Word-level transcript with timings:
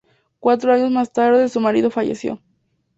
Cuatro 0.39 0.73
años 0.73 0.89
más 0.89 1.13
tarde, 1.13 1.47
su 1.47 1.59
marido 1.59 1.91
falleció. 1.91 2.41